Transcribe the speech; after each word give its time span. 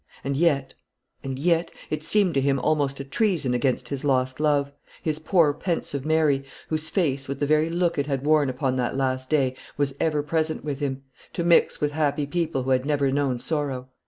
And 0.23 0.35
yet 0.35 0.73
and 1.23 1.37
yet 1.37 1.71
it 1.91 2.01
seemed 2.01 2.33
to 2.33 2.41
him 2.41 2.57
almost 2.57 2.99
a 2.99 3.03
treason 3.03 3.53
against 3.53 3.89
his 3.89 4.03
lost 4.03 4.39
love, 4.39 4.71
his 5.03 5.19
poor 5.19 5.53
pensive 5.53 6.07
Mary, 6.07 6.43
whose 6.69 6.89
face, 6.89 7.27
with 7.27 7.39
the 7.39 7.45
very 7.45 7.69
look 7.69 7.99
it 7.99 8.07
had 8.07 8.25
worn 8.25 8.49
upon 8.49 8.77
that 8.77 8.97
last 8.97 9.29
day, 9.29 9.55
was 9.77 9.93
ever 9.99 10.23
present 10.23 10.63
with 10.65 10.79
him, 10.79 11.03
to 11.33 11.43
mix 11.43 11.79
with 11.79 11.91
happy 11.91 12.25
people 12.25 12.63
who 12.63 12.71
had 12.71 12.83
never 12.83 13.11
known 13.11 13.37
sorrow. 13.37 13.89